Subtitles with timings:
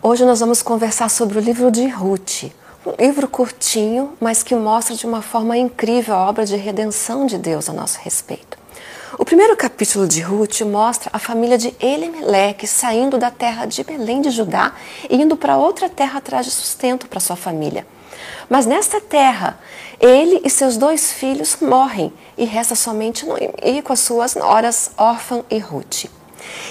[0.00, 2.44] Hoje nós vamos conversar sobre o livro de Ruth,
[2.86, 7.36] um livro curtinho, mas que mostra de uma forma incrível a obra de redenção de
[7.36, 8.56] Deus a nosso respeito.
[9.18, 14.22] O primeiro capítulo de Ruth mostra a família de Elimeleque saindo da terra de Belém
[14.22, 14.72] de Judá
[15.10, 17.84] e indo para outra terra atrás de sustento para sua família.
[18.48, 19.58] Mas nesta terra,
[19.98, 25.42] ele e seus dois filhos morrem e resta somente Noemi com as suas noras, Órfã
[25.50, 26.17] e Ruth.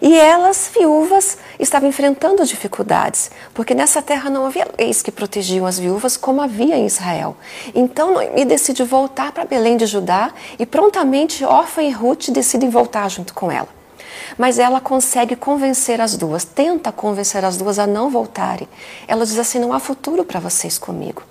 [0.00, 5.78] E elas, viúvas, estavam enfrentando dificuldades, porque nessa terra não havia leis que protegiam as
[5.78, 7.36] viúvas como havia em Israel.
[7.74, 13.08] Então Noemi decide voltar para Belém de Judá e prontamente Orfa e Ruth decidem voltar
[13.08, 13.68] junto com ela.
[14.38, 18.68] Mas ela consegue convencer as duas, tenta convencer as duas a não voltarem.
[19.06, 21.22] Ela diz assim: não há futuro para vocês comigo.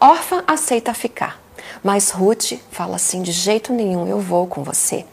[0.00, 1.40] Orfa aceita ficar,
[1.82, 5.04] mas Ruth fala assim: de jeito nenhum, eu vou com você.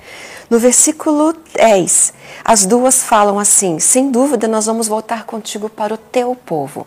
[0.50, 5.98] No versículo 10, as duas falam assim: sem dúvida, nós vamos voltar contigo para o
[5.98, 6.86] teu povo.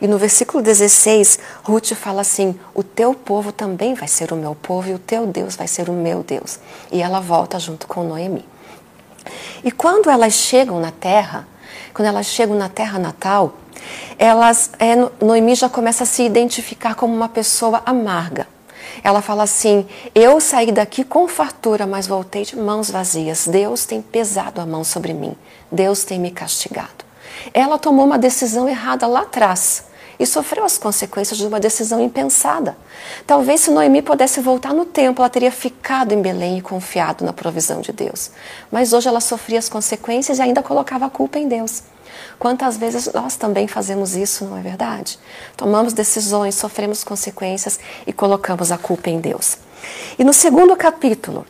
[0.00, 4.54] E no versículo 16, Ruth fala assim: O teu povo também vai ser o meu
[4.54, 6.58] povo e o teu Deus vai ser o meu Deus.
[6.90, 8.44] E ela volta junto com Noemi.
[9.64, 11.46] E quando elas chegam na terra,
[11.94, 13.54] quando elas chegam na terra natal,
[14.18, 18.46] elas, é, Noemi já começa a se identificar como uma pessoa amarga.
[19.02, 23.46] Ela fala assim: Eu saí daqui com fartura, mas voltei de mãos vazias.
[23.46, 25.34] Deus tem pesado a mão sobre mim.
[25.70, 27.04] Deus tem me castigado.
[27.52, 29.84] Ela tomou uma decisão errada lá atrás
[30.18, 32.76] e sofreu as consequências de uma decisão impensada.
[33.26, 37.32] Talvez se Noemi pudesse voltar no tempo, ela teria ficado em Belém e confiado na
[37.32, 38.30] provisão de Deus.
[38.70, 41.82] Mas hoje ela sofria as consequências e ainda colocava a culpa em Deus.
[42.38, 45.18] Quantas vezes nós também fazemos isso, não é verdade?
[45.56, 49.58] Tomamos decisões, sofremos consequências e colocamos a culpa em Deus.
[50.18, 51.46] E no segundo capítulo,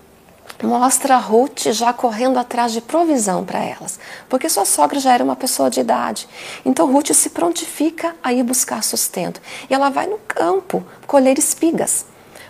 [0.63, 5.37] mostra Ruth já correndo atrás de provisão para elas, porque sua sogra já era uma
[5.37, 6.29] pessoa de idade.
[6.65, 12.07] Então Ruth se prontifica a ir buscar sustento e ela vai no campo colher espigas.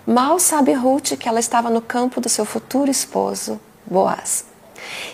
[0.06, 4.44] Mal sabe Ruth que ela estava no campo do seu futuro esposo, Boaz.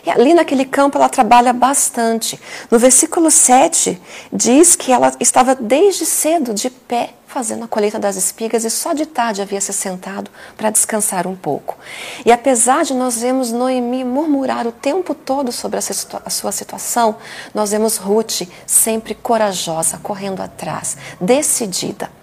[0.05, 2.41] E ali naquele campo ela trabalha bastante.
[2.71, 4.01] No versículo 7
[4.33, 8.93] diz que ela estava desde cedo de pé fazendo a colheita das espigas e só
[8.93, 11.79] de tarde havia se sentado para descansar um pouco.
[12.27, 17.17] E apesar de nós vemos Noemi murmurar o tempo todo sobre a sua situação,
[17.55, 22.22] nós vemos Ruth sempre corajosa, correndo atrás, decidida.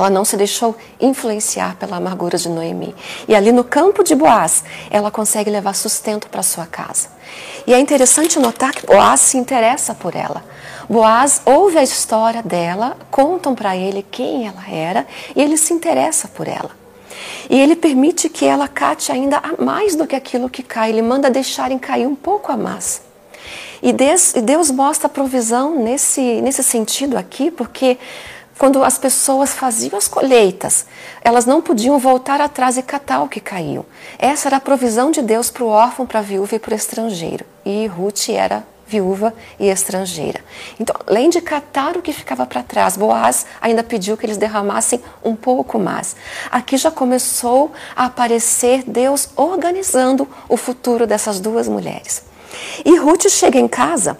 [0.00, 2.94] Ela não se deixou influenciar pela amargura de Noemi.
[3.28, 7.08] E ali no campo de Boaz, ela consegue levar sustento para sua casa.
[7.66, 10.42] E é interessante notar que Boaz se interessa por ela.
[10.88, 15.06] Boaz ouve a história dela, contam para ele quem ela era
[15.36, 16.70] e ele se interessa por ela.
[17.50, 21.28] E ele permite que ela cate ainda mais do que aquilo que cai, ele manda
[21.28, 23.02] deixarem cair um pouco a massa.
[23.82, 27.98] E Deus mostra a provisão nesse, nesse sentido aqui, porque
[28.60, 30.84] quando as pessoas faziam as colheitas,
[31.22, 33.86] elas não podiam voltar atrás e catar o que caiu.
[34.18, 36.76] Essa era a provisão de Deus para o órfão, para a viúva e para o
[36.76, 37.42] estrangeiro.
[37.64, 40.44] E Ruth era viúva e estrangeira.
[40.78, 45.00] Então, além de catar o que ficava para trás, Boaz ainda pediu que eles derramassem
[45.24, 46.14] um pouco mais.
[46.50, 52.22] Aqui já começou a aparecer Deus organizando o futuro dessas duas mulheres.
[52.84, 54.18] E Ruth chega em casa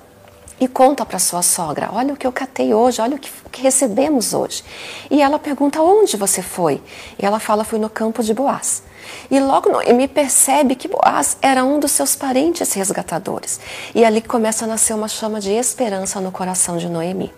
[0.60, 3.62] e conta para sua sogra: Olha o que eu catei hoje, olha o que, que,
[3.62, 4.62] recebemos hoje.
[5.10, 6.82] E ela pergunta: Onde você foi?
[7.19, 8.82] E ela fala: Fui no campo de Boaz.
[9.31, 13.59] E logo Noemi percebe que Boaz era um dos seus parentes resgatadores.
[13.94, 17.32] E ali começa a nascer uma chama de esperança no coração de Noemi.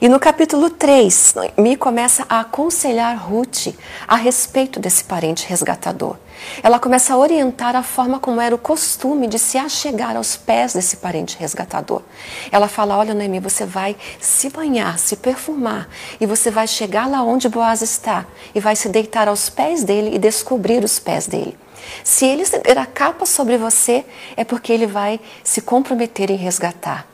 [0.00, 3.68] E no capítulo 3, Noemi começa a aconselhar Ruth
[4.08, 6.16] a respeito desse parente resgatador.
[6.60, 10.72] Ela começa a orientar a forma como era o costume de se achegar aos pés
[10.72, 12.02] desse parente resgatador.
[12.50, 15.88] Ela fala: Olha, Noemi, você vai se banhar, se perfumar,
[16.20, 20.16] e você vai chegar lá onde Boaz está, e vai se deitar aos pés dele
[20.16, 21.56] e descobrir os pés dele.
[22.02, 24.04] Se ele estender a capa sobre você,
[24.36, 27.11] é porque ele vai se comprometer em resgatar.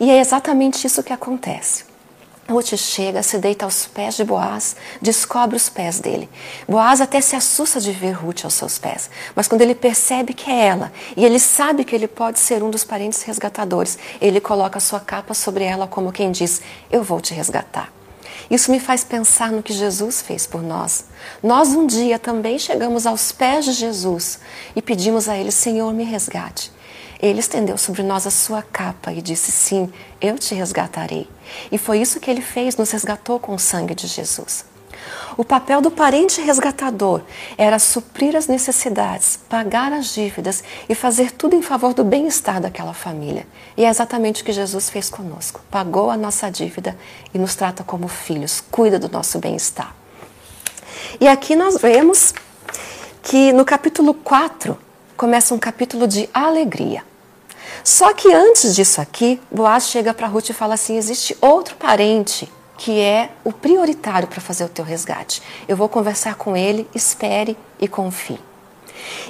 [0.00, 1.94] E é exatamente isso que acontece.
[2.48, 6.28] Ruth chega, se deita aos pés de Boaz, descobre os pés dele.
[6.68, 10.50] Boaz até se assusta de ver Ruth aos seus pés, mas quando ele percebe que
[10.50, 14.78] é ela e ele sabe que ele pode ser um dos parentes resgatadores, ele coloca
[14.78, 16.60] sua capa sobre ela como quem diz:
[16.90, 17.90] Eu vou te resgatar.
[18.50, 21.06] Isso me faz pensar no que Jesus fez por nós.
[21.42, 24.38] Nós um dia também chegamos aos pés de Jesus
[24.76, 26.70] e pedimos a Ele: Senhor, me resgate.
[27.20, 31.28] Ele estendeu sobre nós a sua capa e disse: Sim, eu te resgatarei.
[31.70, 34.64] E foi isso que ele fez, nos resgatou com o sangue de Jesus.
[35.36, 37.22] O papel do parente resgatador
[37.58, 42.94] era suprir as necessidades, pagar as dívidas e fazer tudo em favor do bem-estar daquela
[42.94, 43.46] família.
[43.76, 45.60] E é exatamente o que Jesus fez conosco.
[45.70, 46.96] Pagou a nossa dívida
[47.32, 49.94] e nos trata como filhos, cuida do nosso bem-estar.
[51.20, 52.32] E aqui nós vemos
[53.22, 54.78] que no capítulo 4
[55.16, 57.02] começa um capítulo de alegria.
[57.82, 62.50] Só que antes disso aqui, Boaz chega para Ruth e fala assim: existe outro parente
[62.76, 65.42] que é o prioritário para fazer o teu resgate.
[65.68, 68.40] Eu vou conversar com ele, espere e confie.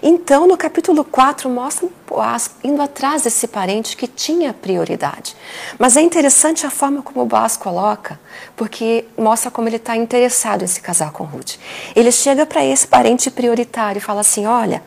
[0.03, 5.35] Então, no capítulo 4, mostra Boaz indo atrás desse parente que tinha prioridade.
[5.79, 8.21] Mas é interessante a forma como Boaz coloca,
[8.55, 11.57] porque mostra como ele está interessado em se casar com Ruth.
[11.97, 14.83] Ele chega para esse parente prioritário e fala assim: Olha,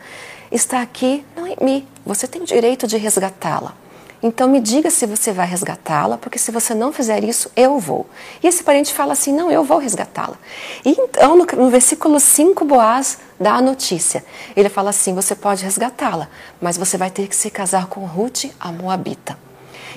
[0.50, 3.74] está aqui Noemi, você tem o direito de resgatá-la.
[4.20, 8.04] Então me diga se você vai resgatá-la, porque se você não fizer isso, eu vou.
[8.42, 10.36] E esse parente fala assim: não, eu vou resgatá-la.
[10.84, 14.24] E então, no, no, versículo 5, Boaz dá a notícia.
[14.56, 16.28] Ele fala assim: você pode resgatá-la,
[16.60, 19.38] mas você vai ter que se casar com Ruth, a Moabita.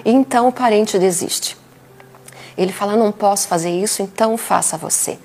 [0.05, 1.57] E então o parente desiste.
[2.55, 5.17] Ele fala: não posso fazer isso, então faça você.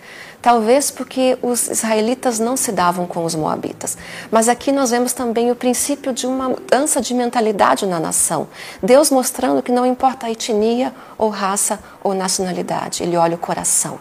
[0.46, 3.98] Talvez porque os israelitas não se davam com os moabitas.
[4.30, 8.46] Mas aqui nós vemos também o princípio de uma mudança de mentalidade na nação.
[8.80, 13.98] Deus mostrando que não importa a etnia ou raça ou nacionalidade, ele olha o coração.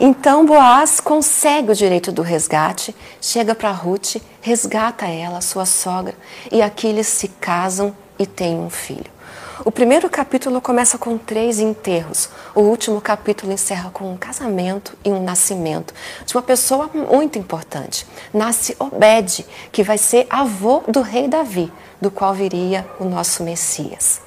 [0.00, 6.14] Então Boaz consegue o direito do resgate, chega para Ruth, resgata ela, sua sogra,
[6.50, 9.17] e aqui eles se casam e têm um filho.
[9.64, 12.28] O primeiro capítulo começa com três enterros.
[12.54, 15.92] O último capítulo encerra com um casamento e um nascimento
[16.24, 18.06] de uma pessoa muito importante.
[18.32, 24.20] Nasce Obed, que vai ser avô do rei Davi, do qual viria o nosso Messias.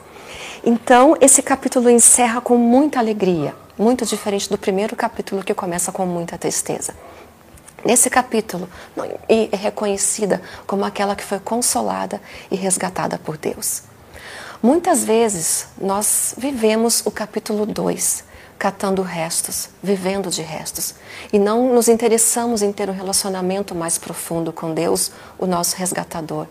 [0.65, 6.05] Então, esse capítulo encerra com muita alegria, muito diferente do primeiro capítulo que começa com
[6.05, 6.93] muita tristeza.
[7.85, 8.69] Nesse capítulo,
[9.29, 13.90] é reconhecida como aquela que foi consolada e resgatada por Deus.
[14.63, 18.23] Muitas vezes nós vivemos o capítulo 2,
[18.59, 20.93] catando restos, vivendo de restos,
[21.33, 26.45] e não nos interessamos em ter um relacionamento mais profundo com Deus, o nosso resgatador.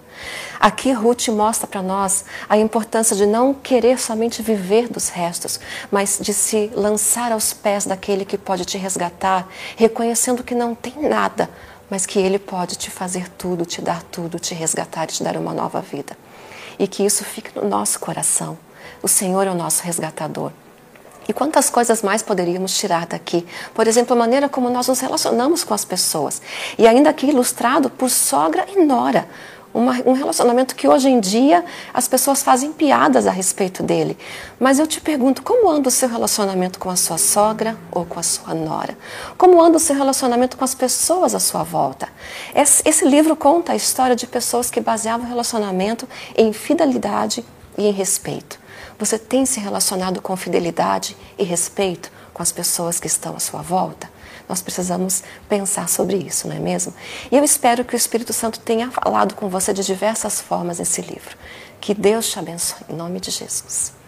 [0.58, 6.18] Aqui Ruth mostra para nós a importância de não querer somente viver dos restos, mas
[6.20, 9.46] de se lançar aos pés daquele que pode te resgatar,
[9.76, 11.48] reconhecendo que não tem nada,
[11.88, 15.36] mas que ele pode te fazer tudo, te dar tudo, te resgatar e te dar
[15.36, 16.16] uma nova vida
[16.80, 18.56] e que isso fique no nosso coração.
[19.02, 20.50] O Senhor é o nosso resgatador.
[21.28, 23.46] E quantas coisas mais poderíamos tirar daqui?
[23.74, 26.40] Por exemplo, a maneira como nós nos relacionamos com as pessoas.
[26.78, 29.28] E ainda aqui ilustrado por sogra e nora.
[29.72, 31.64] Uma, um relacionamento que hoje em dia
[31.94, 34.18] as pessoas fazem piadas a respeito dele.
[34.58, 38.18] Mas eu te pergunto, como anda o seu relacionamento com a sua sogra ou com
[38.18, 38.98] a sua nora?
[39.38, 42.08] Como anda o seu relacionamento com as pessoas à sua volta?
[42.54, 47.44] Esse, esse livro conta a história de pessoas que baseavam o relacionamento em fidelidade
[47.78, 48.58] e em respeito.
[48.98, 53.62] Você tem se relacionado com fidelidade e respeito com as pessoas que estão à sua
[53.62, 54.10] volta?
[54.50, 56.92] Nós precisamos pensar sobre isso, não é mesmo?
[57.30, 61.00] E eu espero que o Espírito Santo tenha falado com você de diversas formas nesse
[61.02, 61.36] livro.
[61.80, 63.99] Que Deus te abençoe, em nome de Jesus.